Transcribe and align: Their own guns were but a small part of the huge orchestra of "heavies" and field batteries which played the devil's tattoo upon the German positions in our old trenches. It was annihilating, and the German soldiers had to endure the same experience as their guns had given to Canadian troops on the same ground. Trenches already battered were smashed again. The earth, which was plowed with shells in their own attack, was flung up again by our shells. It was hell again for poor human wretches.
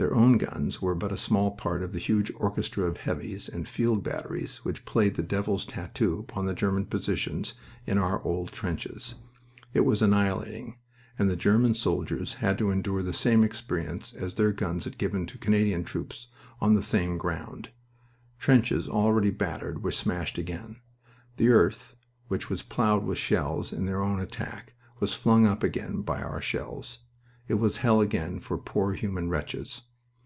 Their 0.00 0.14
own 0.14 0.38
guns 0.38 0.80
were 0.80 0.94
but 0.94 1.10
a 1.10 1.16
small 1.16 1.50
part 1.50 1.82
of 1.82 1.90
the 1.90 1.98
huge 1.98 2.30
orchestra 2.36 2.84
of 2.84 2.98
"heavies" 2.98 3.48
and 3.48 3.66
field 3.66 4.04
batteries 4.04 4.58
which 4.58 4.84
played 4.84 5.16
the 5.16 5.24
devil's 5.24 5.66
tattoo 5.66 6.20
upon 6.20 6.44
the 6.46 6.54
German 6.54 6.86
positions 6.86 7.54
in 7.84 7.98
our 7.98 8.22
old 8.22 8.52
trenches. 8.52 9.16
It 9.74 9.80
was 9.80 10.00
annihilating, 10.00 10.76
and 11.18 11.28
the 11.28 11.34
German 11.34 11.74
soldiers 11.74 12.34
had 12.34 12.58
to 12.58 12.70
endure 12.70 13.02
the 13.02 13.12
same 13.12 13.42
experience 13.42 14.12
as 14.14 14.34
their 14.34 14.52
guns 14.52 14.84
had 14.84 14.98
given 14.98 15.26
to 15.26 15.36
Canadian 15.36 15.82
troops 15.82 16.28
on 16.60 16.74
the 16.76 16.82
same 16.84 17.18
ground. 17.18 17.70
Trenches 18.38 18.88
already 18.88 19.30
battered 19.30 19.82
were 19.82 19.90
smashed 19.90 20.38
again. 20.38 20.76
The 21.38 21.48
earth, 21.48 21.96
which 22.28 22.48
was 22.48 22.62
plowed 22.62 23.02
with 23.04 23.18
shells 23.18 23.72
in 23.72 23.86
their 23.86 24.00
own 24.04 24.20
attack, 24.20 24.74
was 25.00 25.14
flung 25.14 25.44
up 25.44 25.64
again 25.64 26.02
by 26.02 26.22
our 26.22 26.40
shells. 26.40 27.00
It 27.48 27.54
was 27.54 27.78
hell 27.78 28.00
again 28.00 28.38
for 28.38 28.56
poor 28.58 28.92
human 28.92 29.28
wretches. 29.30 29.82